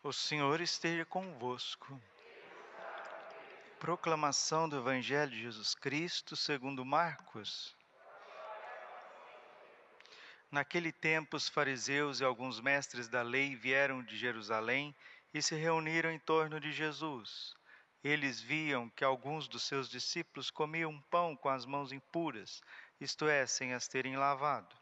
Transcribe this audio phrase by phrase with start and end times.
[0.00, 2.00] O Senhor esteja convosco.
[3.80, 7.76] Proclamação do Evangelho de Jesus Cristo segundo Marcos.
[10.52, 14.94] Naquele tempo, os fariseus e alguns mestres da lei vieram de Jerusalém
[15.34, 17.56] e se reuniram em torno de Jesus.
[18.02, 22.62] Eles viam que alguns dos seus discípulos comiam pão com as mãos impuras,
[23.00, 24.76] isto é, sem as terem lavado.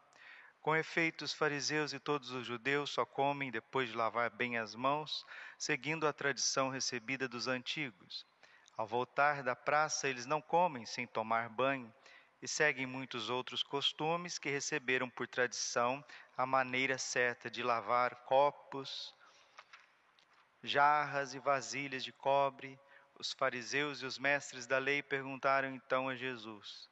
[0.67, 4.75] Com efeito, os fariseus e todos os judeus só comem depois de lavar bem as
[4.75, 5.25] mãos,
[5.57, 8.25] seguindo a tradição recebida dos antigos.
[8.75, 11.89] Ao voltar da praça, eles não comem sem tomar banho
[12.41, 16.03] e seguem muitos outros costumes que receberam por tradição
[16.35, 19.15] a maneira certa de lavar copos,
[20.61, 22.77] jarras e vasilhas de cobre.
[23.17, 26.89] Os fariseus e os mestres da lei perguntaram então a Jesus: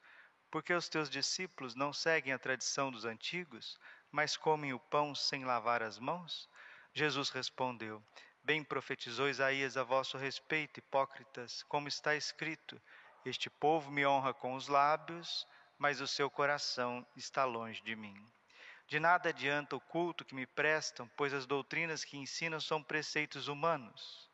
[0.56, 3.78] porque os teus discípulos não seguem a tradição dos antigos,
[4.10, 6.50] mas comem o pão sem lavar as mãos?
[6.94, 8.02] Jesus respondeu:
[8.42, 12.82] Bem profetizou Isaías a vosso respeito, hipócritas, como está escrito:
[13.26, 15.46] Este povo me honra com os lábios,
[15.78, 18.16] mas o seu coração está longe de mim.
[18.88, 23.50] De nada adianta o culto que me prestam, pois as doutrinas que ensinam são preceitos
[23.50, 24.32] humanos.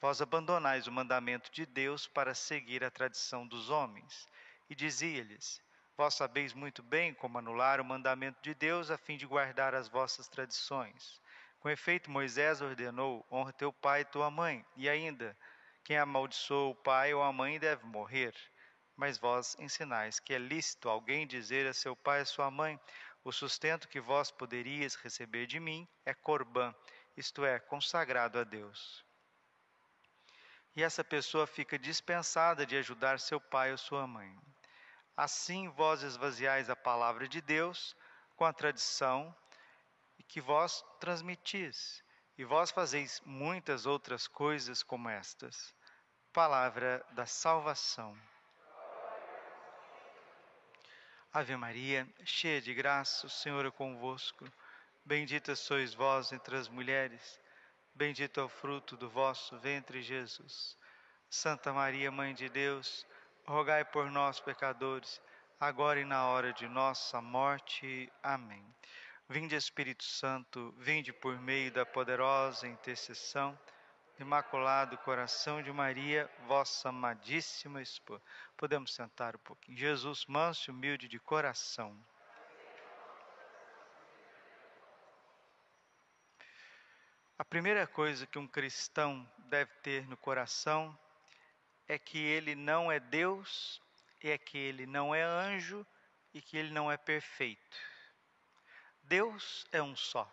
[0.00, 4.26] Vós abandonais o mandamento de Deus para seguir a tradição dos homens
[4.72, 5.60] e dizia-lhes:
[5.98, 9.86] Vós sabeis muito bem como anular o mandamento de Deus a fim de guardar as
[9.86, 11.20] vossas tradições.
[11.60, 15.36] Com efeito, Moisés ordenou: honra teu pai e tua mãe, e ainda,
[15.84, 18.34] quem amaldiçoa o pai ou a mãe deve morrer.
[18.96, 22.80] Mas vós ensinais que é lícito alguém dizer a seu pai e a sua mãe:
[23.22, 26.74] o sustento que vós poderias receber de mim é corbã,
[27.14, 29.04] isto é, consagrado a Deus.
[30.74, 34.34] E essa pessoa fica dispensada de ajudar seu pai ou sua mãe.
[35.16, 37.96] Assim vós esvaziais a palavra de Deus
[38.36, 39.34] com a tradição
[40.32, 42.02] que vós transmitis,
[42.38, 45.74] e vós fazeis muitas outras coisas como estas.
[46.32, 48.18] Palavra da salvação.
[51.30, 54.50] Ave Maria, cheia de graça, o Senhor é convosco.
[55.04, 57.38] Bendita sois vós entre as mulheres,
[57.94, 60.78] bendito é o fruto do vosso ventre, Jesus.
[61.28, 63.06] Santa Maria, Mãe de Deus,
[63.46, 65.20] rogai por nós, pecadores,
[65.58, 68.10] agora e na hora de nossa morte.
[68.22, 68.64] Amém.
[69.28, 73.58] Vinde, Espírito Santo, vinde por meio da poderosa intercessão,
[74.18, 78.22] Imaculado Coração de Maria, vossa amadíssima esposa.
[78.56, 79.76] Podemos sentar um pouquinho.
[79.76, 81.98] Jesus, manso e humilde de coração.
[87.38, 90.96] A primeira coisa que um cristão deve ter no coração
[91.88, 93.80] é que ele não é Deus,
[94.20, 95.86] é que ele não é anjo
[96.32, 97.76] e que ele não é perfeito.
[99.02, 100.30] Deus é um só.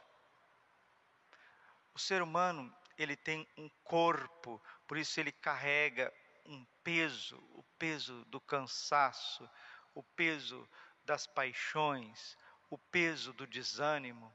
[1.93, 6.13] O ser humano, ele tem um corpo, por isso ele carrega
[6.45, 9.49] um peso, o peso do cansaço,
[9.93, 10.69] o peso
[11.03, 12.37] das paixões,
[12.69, 14.33] o peso do desânimo.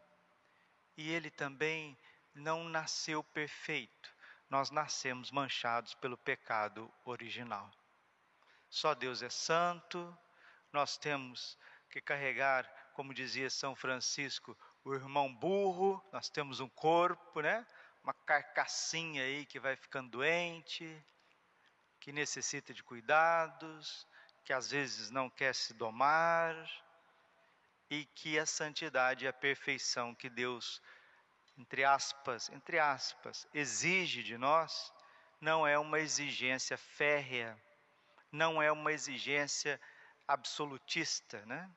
[0.96, 1.96] E ele também
[2.34, 4.13] não nasceu perfeito
[4.54, 7.68] nós nascemos manchados pelo pecado original.
[8.70, 10.16] Só Deus é santo,
[10.72, 11.58] nós temos
[11.90, 17.66] que carregar, como dizia São Francisco, o irmão burro, nós temos um corpo, né?
[18.04, 21.04] Uma carcassinha aí que vai ficando doente,
[21.98, 24.06] que necessita de cuidados,
[24.44, 26.54] que às vezes não quer se domar,
[27.90, 30.80] e que a santidade e a perfeição que Deus
[31.56, 34.92] entre aspas, entre aspas, exige de nós,
[35.40, 37.56] não é uma exigência férrea,
[38.32, 39.80] não é uma exigência
[40.26, 41.70] absolutista, né?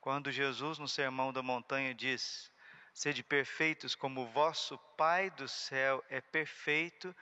[0.00, 2.52] Quando Jesus no Sermão da Montanha diz:
[2.92, 7.14] Sede perfeitos como vosso Pai do céu é perfeito,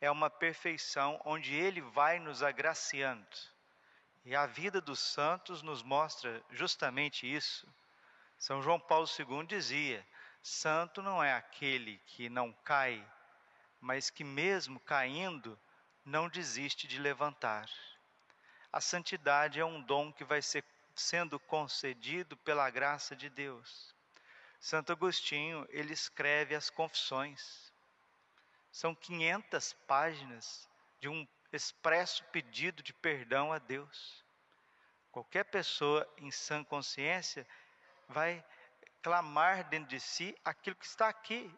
[0.00, 3.26] é uma perfeição onde ele vai nos agraciando.
[4.24, 7.66] E a vida dos santos nos mostra justamente isso.
[8.38, 10.06] São João Paulo II dizia:
[10.42, 13.04] Santo não é aquele que não cai,
[13.80, 15.58] mas que, mesmo caindo,
[16.04, 17.70] não desiste de levantar.
[18.72, 20.64] A santidade é um dom que vai ser
[20.96, 23.94] sendo concedido pela graça de Deus.
[24.58, 27.72] Santo Agostinho, ele escreve as confissões.
[28.70, 30.68] São 500 páginas
[31.00, 34.24] de um expresso pedido de perdão a Deus.
[35.12, 37.46] Qualquer pessoa em sã consciência
[38.08, 38.44] vai
[39.02, 41.52] clamar dentro de si aquilo que está aqui,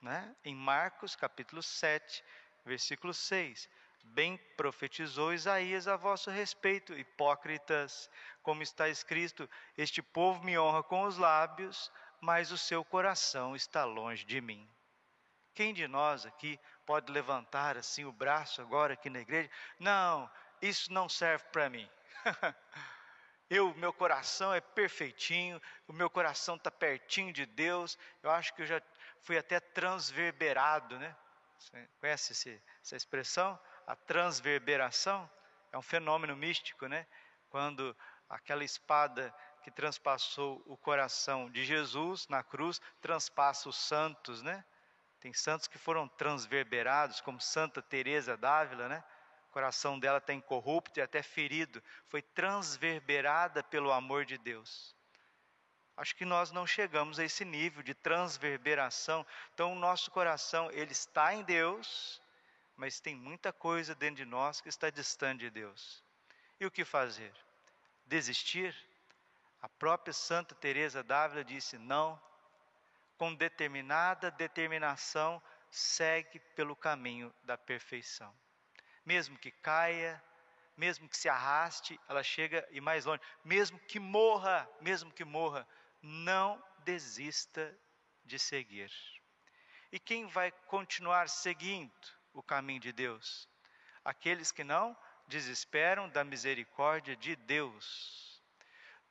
[0.00, 0.34] né?
[0.44, 2.22] em Marcos capítulo 7,
[2.64, 3.68] versículo 6.
[4.02, 8.08] Bem profetizou Isaías a vosso respeito, hipócritas,
[8.42, 11.90] como está escrito: Este povo me honra com os lábios,
[12.20, 14.68] mas o seu coração está longe de mim.
[15.54, 19.50] Quem de nós aqui pode levantar assim o braço agora aqui na igreja?
[19.78, 20.30] Não,
[20.62, 21.88] isso não serve para mim.
[23.50, 27.98] eu, meu coração é perfeitinho, o meu coração está pertinho de Deus.
[28.22, 28.80] Eu acho que eu já
[29.22, 31.16] fui até transverberado, né?
[31.58, 33.58] Você conhece esse, essa expressão?
[33.88, 35.28] A transverberação
[35.72, 37.04] é um fenômeno místico, né?
[37.50, 37.94] Quando
[38.28, 44.64] aquela espada que transpassou o coração de Jesus na cruz transpassa os santos, né?
[45.18, 49.04] Tem santos que foram transverberados, como Santa Teresa d'Ávila, né?
[49.50, 54.94] O coração dela está incorrupto e até ferido, foi transverberada pelo amor de Deus.
[55.96, 59.26] Acho que nós não chegamos a esse nível de transverberação.
[59.52, 62.22] Então, o nosso coração, ele está em Deus,
[62.76, 66.00] mas tem muita coisa dentro de nós que está distante de Deus.
[66.60, 67.34] E o que fazer?
[68.06, 68.72] Desistir?
[69.60, 72.22] A própria Santa Teresa d'Ávila disse: "Não,
[73.18, 78.32] com determinada determinação, segue pelo caminho da perfeição.
[79.04, 80.22] Mesmo que caia,
[80.76, 83.20] mesmo que se arraste, ela chega e mais longe.
[83.44, 85.66] Mesmo que morra, mesmo que morra,
[86.02, 87.76] não desista
[88.24, 88.90] de seguir.
[89.92, 91.92] E quem vai continuar seguindo
[92.32, 93.48] o caminho de Deus?
[94.04, 98.42] Aqueles que não desesperam da misericórdia de Deus.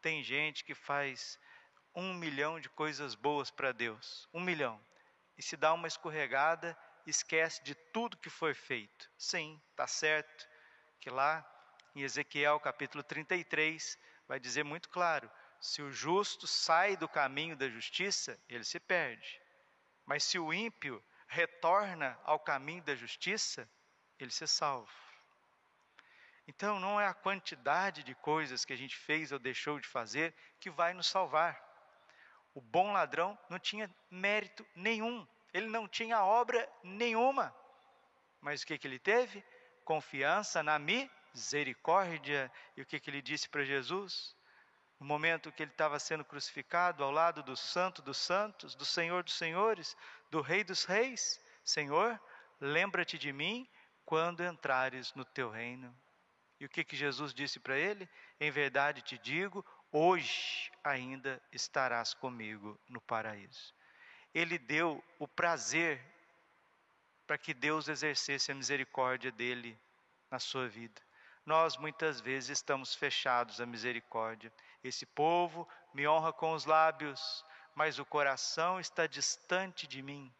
[0.02, 1.40] Tem gente que faz
[1.94, 4.80] um milhão de coisas boas para Deus, um milhão,
[5.38, 9.10] e se dá uma escorregada, esquece de tudo que foi feito.
[9.18, 10.48] Sim, está certo
[11.00, 11.46] que lá
[11.96, 13.98] em Ezequiel capítulo 33
[14.28, 15.30] vai dizer muito claro:
[15.60, 19.42] se o justo sai do caminho da justiça, ele se perde.
[20.06, 23.70] Mas se o ímpio retorna ao caminho da justiça,
[24.18, 24.92] ele se salva.
[26.48, 30.34] Então, não é a quantidade de coisas que a gente fez ou deixou de fazer
[30.60, 31.64] que vai nos salvar.
[32.56, 37.56] O bom ladrão não tinha mérito nenhum, ele não tinha obra nenhuma.
[38.42, 39.44] Mas o que, que ele teve?
[39.84, 42.52] Confiança na misericórdia.
[42.76, 44.36] E o que, que ele disse para Jesus?
[45.00, 49.24] No momento que ele estava sendo crucificado, ao lado do Santo dos Santos, do Senhor
[49.24, 49.96] dos Senhores,
[50.30, 52.20] do Rei dos Reis: Senhor,
[52.60, 53.68] lembra-te de mim
[54.06, 55.96] quando entrares no teu reino.
[56.60, 58.10] E o que, que Jesus disse para ele?
[58.40, 63.74] Em verdade te digo, hoje ainda estarás comigo no paraíso.
[64.34, 66.04] Ele deu o prazer
[67.26, 69.80] para que Deus exercesse a misericórdia dele
[70.30, 71.02] na sua vida.
[71.46, 74.54] Nós muitas vezes estamos fechados à misericórdia.
[74.84, 77.44] Esse povo me honra com os lábios,
[77.74, 80.34] mas o coração está distante de mim.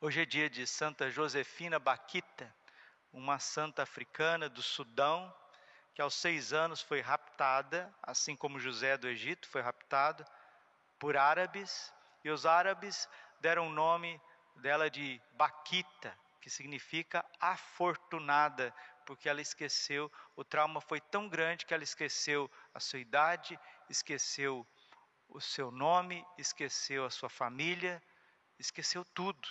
[0.00, 2.54] Hoje é dia de Santa Josefina Baquita,
[3.12, 5.34] uma santa africana do Sudão,
[5.92, 10.24] que aos seis anos foi raptada, assim como José do Egito foi raptado
[11.00, 11.92] por árabes,
[12.24, 13.08] e os árabes
[13.40, 14.20] deram o nome
[14.56, 18.74] dela de Baquita, que significa afortunada,
[19.06, 24.66] porque ela esqueceu, o trauma foi tão grande que ela esqueceu a sua idade, esqueceu
[25.28, 28.02] o seu nome, esqueceu a sua família,
[28.58, 29.48] esqueceu tudo,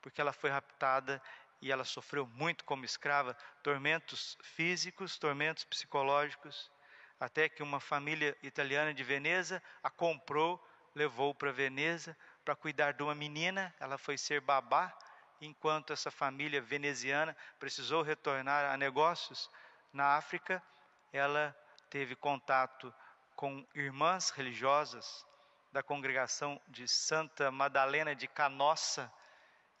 [0.00, 1.22] porque ela foi raptada
[1.60, 6.70] e ela sofreu muito como escrava, tormentos físicos, tormentos psicológicos,
[7.18, 10.62] até que uma família italiana de Veneza a comprou,
[10.96, 14.96] levou para Veneza para cuidar de uma menina, ela foi ser babá,
[15.40, 19.50] enquanto essa família veneziana precisou retornar a negócios
[19.92, 20.62] na África,
[21.12, 21.54] ela
[21.90, 22.94] teve contato
[23.34, 25.26] com irmãs religiosas
[25.70, 29.12] da congregação de Santa Madalena de Canossa,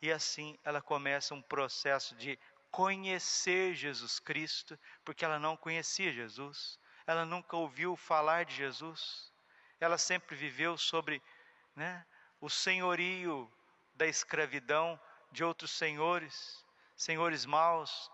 [0.02, 2.38] e assim ela começa um processo de
[2.70, 9.32] conhecer Jesus Cristo, porque ela não conhecia Jesus, ela nunca ouviu falar de Jesus,
[9.80, 11.22] ela sempre viveu sobre
[11.74, 12.04] né,
[12.40, 13.50] o senhorio
[13.94, 14.98] da escravidão
[15.30, 16.64] de outros senhores,
[16.96, 18.10] senhores maus,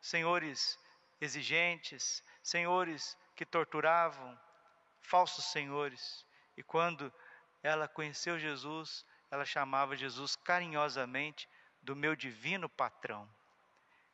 [0.00, 0.78] senhores
[1.20, 4.38] exigentes, senhores que torturavam,
[5.00, 6.24] falsos senhores.
[6.56, 7.12] E quando
[7.62, 11.48] ela conheceu Jesus, ela chamava Jesus carinhosamente
[11.82, 13.28] do meu divino patrão.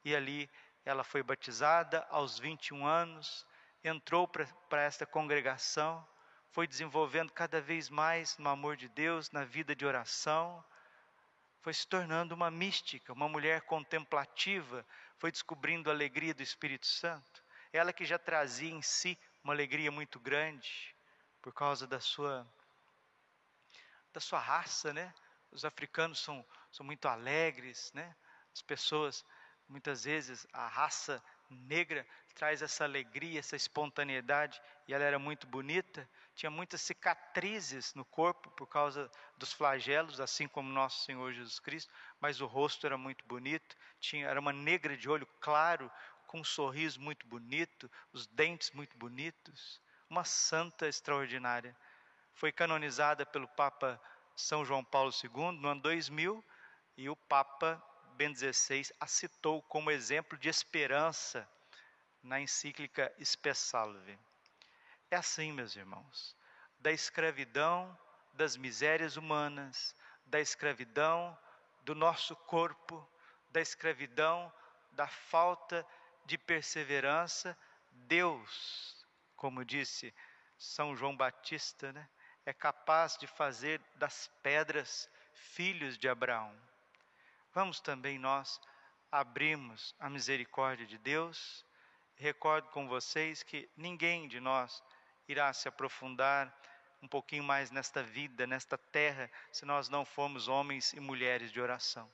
[0.05, 0.51] E ali
[0.85, 3.47] ela foi batizada aos 21 anos,
[3.85, 6.07] entrou para esta congregação,
[6.51, 10.65] foi desenvolvendo cada vez mais no amor de Deus, na vida de oração,
[11.61, 14.85] foi se tornando uma mística, uma mulher contemplativa,
[15.19, 17.45] foi descobrindo a alegria do Espírito Santo.
[17.73, 20.95] Ela que já trazia em si uma alegria muito grande
[21.41, 22.47] por causa da sua
[24.13, 25.15] da sua raça, né?
[25.53, 28.17] Os africanos são, são muito alegres, né?
[28.53, 29.25] As pessoas,
[29.69, 36.09] muitas vezes, a raça negra traz essa alegria, essa espontaneidade, e ela era muito bonita,
[36.35, 41.93] tinha muitas cicatrizes no corpo por causa dos flagelos, assim como nosso Senhor Jesus Cristo,
[42.21, 45.91] mas o rosto era muito bonito, tinha, era uma negra de olho claro,
[46.27, 51.77] com um sorriso muito bonito, os dentes muito bonitos, uma santa extraordinária.
[52.33, 54.01] Foi canonizada pelo Papa
[54.37, 56.43] São João Paulo II no ano 2000
[56.97, 57.83] e o Papa
[58.21, 61.49] Bento XVI a citou como exemplo de esperança
[62.23, 64.19] na encíclica Spe Salve.
[65.11, 66.37] É assim, meus irmãos,
[66.79, 67.99] da escravidão,
[68.35, 69.97] das misérias humanas,
[70.27, 71.35] da escravidão
[71.83, 73.11] do nosso corpo,
[73.49, 74.53] da escravidão,
[74.93, 75.87] da falta
[76.27, 77.57] de perseverança,
[77.91, 79.03] Deus,
[79.35, 80.15] como disse
[80.59, 82.07] São João Batista, né,
[82.45, 86.70] é capaz de fazer das pedras filhos de Abraão.
[87.53, 88.61] Vamos também nós
[89.11, 91.67] abrirmos a misericórdia de Deus.
[92.15, 94.83] Recordo com vocês que ninguém de nós
[95.27, 96.55] irá se aprofundar
[97.03, 101.61] um pouquinho mais nesta vida, nesta terra, se nós não formos homens e mulheres de
[101.61, 102.09] oração.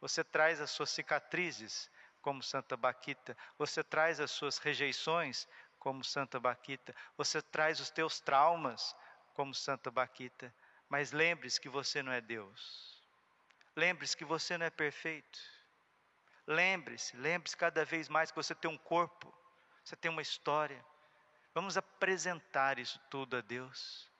[0.00, 6.38] Você traz as suas cicatrizes, como Santa Baquita, você traz as suas rejeições, como Santa
[6.38, 8.94] Baquita, você traz os teus traumas,
[9.34, 10.54] como Santa Baquita,
[10.88, 12.97] mas lembre-se que você não é Deus.
[13.78, 15.38] Lembre-se que você não é perfeito.
[16.44, 19.32] Lembre-se, lembre-se cada vez mais que você tem um corpo,
[19.84, 20.84] você tem uma história.
[21.54, 24.10] Vamos apresentar isso tudo a Deus,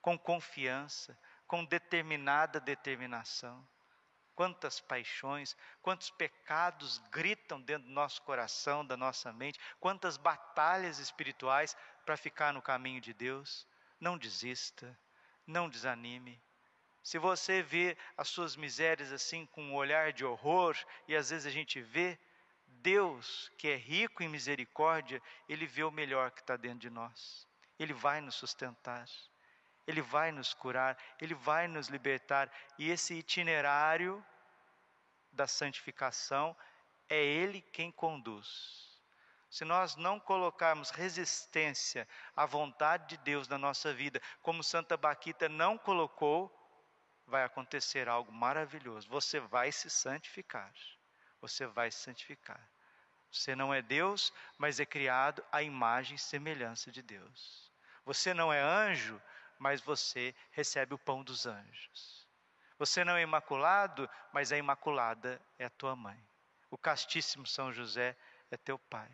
[0.00, 3.68] com confiança, com determinada determinação.
[4.36, 11.76] Quantas paixões, quantos pecados gritam dentro do nosso coração, da nossa mente, quantas batalhas espirituais
[12.06, 13.66] para ficar no caminho de Deus.
[13.98, 14.96] Não desista,
[15.44, 16.40] não desanime.
[17.02, 20.76] Se você vê as suas misérias assim com um olhar de horror,
[21.08, 22.18] e às vezes a gente vê,
[22.66, 27.46] Deus, que é rico em misericórdia, Ele vê o melhor que está dentro de nós.
[27.78, 29.06] Ele vai nos sustentar,
[29.86, 32.50] Ele vai nos curar, Ele vai nos libertar.
[32.78, 34.24] E esse itinerário
[35.32, 36.56] da santificação
[37.08, 38.90] é Ele quem conduz.
[39.50, 45.48] Se nós não colocarmos resistência à vontade de Deus na nossa vida, como Santa Baquita
[45.48, 46.59] não colocou,
[47.30, 49.08] vai acontecer algo maravilhoso.
[49.08, 50.70] Você vai se santificar.
[51.40, 52.60] Você vai se santificar.
[53.32, 57.70] Você não é Deus, mas é criado à imagem e semelhança de Deus.
[58.04, 59.22] Você não é anjo,
[59.58, 62.26] mas você recebe o pão dos anjos.
[62.76, 66.18] Você não é imaculado, mas a imaculada é a tua mãe.
[66.70, 68.16] O castíssimo São José
[68.50, 69.10] é teu pai.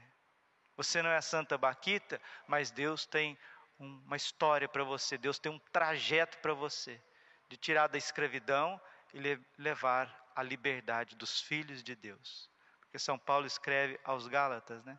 [0.77, 3.39] Você não é a Santa Baquita, mas Deus tem
[3.79, 7.01] uma história para você, Deus tem um trajeto para você,
[7.49, 8.81] de tirar da escravidão
[9.15, 9.21] e
[9.59, 12.51] levar à liberdade dos filhos de Deus.
[12.81, 14.99] Porque São Paulo escreve aos Gálatas, né?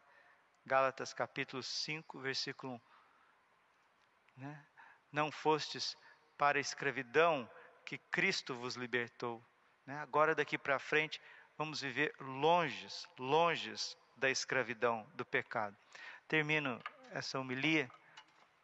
[0.65, 2.81] Gálatas capítulo 5, versículo
[4.37, 4.41] 1.
[4.41, 4.65] Né?
[5.11, 5.95] Não fostes
[6.37, 7.49] para a escravidão
[7.85, 9.43] que Cristo vos libertou.
[9.85, 9.97] Né?
[9.99, 11.21] Agora daqui para frente
[11.57, 15.75] vamos viver longes, longes da escravidão, do pecado.
[16.27, 17.89] Termino essa homilia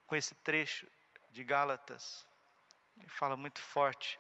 [0.06, 0.86] com esse trecho
[1.32, 2.28] de Gálatas,
[3.00, 4.20] que fala muito forte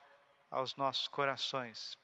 [0.50, 1.98] aos nossos corações.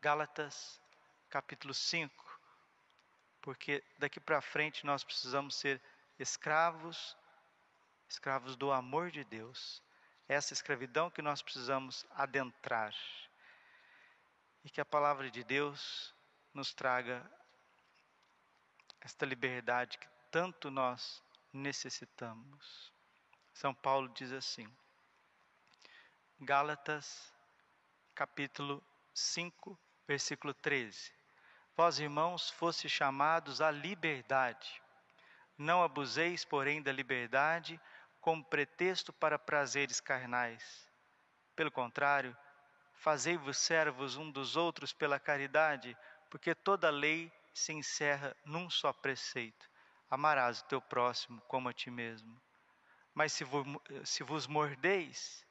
[0.00, 0.80] Gálatas,
[1.28, 2.40] capítulo 5,
[3.40, 5.80] porque daqui para frente nós precisamos ser
[6.18, 7.16] escravos,
[8.08, 9.82] escravos do amor de Deus.
[10.28, 12.94] Essa escravidão que nós precisamos adentrar.
[14.64, 16.14] E que a palavra de Deus
[16.52, 17.24] nos traga
[19.00, 21.22] esta liberdade que tanto nós
[21.52, 22.92] necessitamos.
[23.54, 24.68] São Paulo diz assim,
[26.40, 27.34] Gálatas,
[28.14, 28.80] capítulo
[29.12, 29.76] 5,
[30.06, 31.12] versículo 13:
[31.76, 34.80] Vós, irmãos, fosse chamados à liberdade.
[35.58, 37.80] Não abuseis, porém, da liberdade
[38.20, 40.88] como pretexto para prazeres carnais.
[41.56, 42.36] Pelo contrário,
[42.94, 45.98] fazei-vos servos um dos outros pela caridade,
[46.30, 49.68] porque toda lei se encerra num só preceito:
[50.08, 52.40] amarás o teu próximo como a ti mesmo.
[53.12, 53.42] Mas se,
[54.22, 55.47] vos, mordeis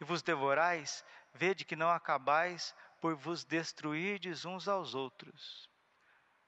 [0.00, 1.04] e vos devorais,
[1.34, 5.68] vede que não acabais por vos destruirdes uns aos outros.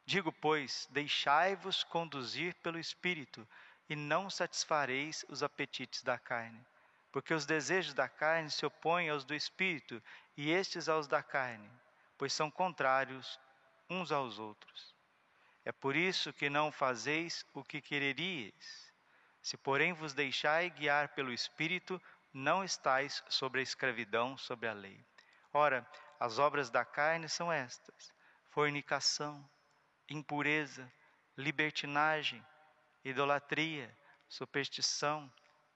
[0.05, 3.47] Digo, pois, deixai-vos conduzir pelo Espírito,
[3.89, 6.65] e não satisfareis os apetites da carne.
[7.11, 10.03] Porque os desejos da carne se opõem aos do Espírito,
[10.37, 11.71] e estes aos da carne,
[12.17, 13.39] pois são contrários
[13.89, 14.95] uns aos outros.
[15.65, 18.93] É por isso que não fazeis o que quereríeis.
[19.43, 22.01] Se, porém, vos deixai guiar pelo Espírito,
[22.33, 25.05] não estais sobre a escravidão, sobre a lei.
[25.53, 25.87] Ora,
[26.19, 28.13] as obras da carne são estas:
[28.51, 29.49] fornicação,
[30.09, 30.91] impureza,
[31.37, 32.45] libertinagem,
[33.05, 33.95] idolatria,
[34.29, 35.33] superstição,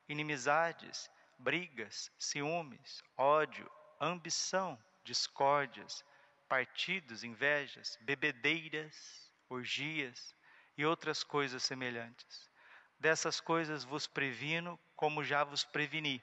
[0.09, 3.71] inimizades, brigas, ciúmes, ódio,
[4.01, 6.05] ambição, discórdias,
[6.49, 10.35] partidos, invejas, bebedeiras, orgias
[10.77, 12.51] e outras coisas semelhantes.
[12.99, 16.23] Dessas coisas vos previno, como já vos preveni.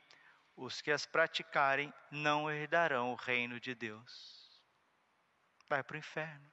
[0.55, 4.63] Os que as praticarem não herdarão o reino de Deus.
[5.67, 6.51] Vai para o inferno.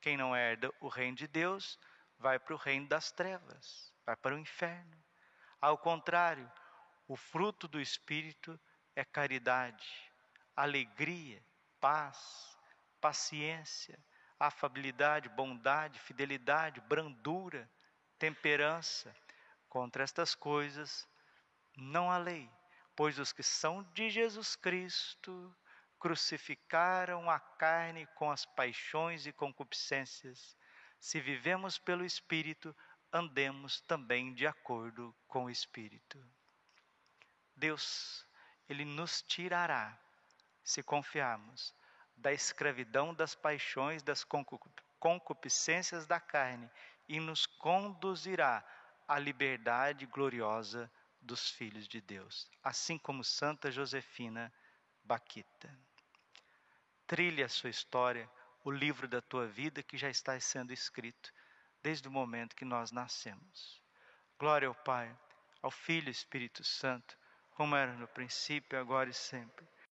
[0.00, 1.78] Quem não herda o reino de Deus,
[2.18, 5.02] vai para o reino das trevas, vai para o inferno.
[5.60, 6.50] Ao contrário,
[7.08, 8.58] o fruto do Espírito
[8.94, 9.86] é caridade,
[10.56, 11.42] alegria,
[11.80, 12.56] paz,
[13.00, 13.98] paciência,
[14.38, 17.70] afabilidade, bondade, fidelidade, brandura,
[18.18, 19.14] temperança.
[19.68, 21.08] Contra estas coisas
[21.76, 22.50] não há lei,
[22.96, 25.54] pois os que são de Jesus Cristo
[25.98, 30.56] crucificaram a carne com as paixões e concupiscências.
[30.98, 32.76] Se vivemos pelo Espírito,
[33.12, 36.22] andemos também de acordo com o Espírito.
[37.56, 38.26] Deus,
[38.68, 39.98] Ele nos tirará,
[40.62, 41.74] se confiarmos,
[42.16, 44.24] da escravidão das paixões, das
[44.98, 46.70] concupiscências da carne
[47.08, 48.64] e nos conduzirá
[49.06, 50.90] à liberdade gloriosa
[51.24, 54.52] dos filhos de Deus, assim como Santa Josefina
[55.02, 55.76] Baquita.
[57.06, 58.30] Trilhe a sua história,
[58.64, 61.32] o livro da tua vida que já está sendo escrito
[61.82, 63.82] desde o momento que nós nascemos.
[64.38, 65.16] Glória ao Pai,
[65.60, 67.16] ao Filho e Espírito Santo
[67.54, 69.66] como era no princípio, agora e sempre.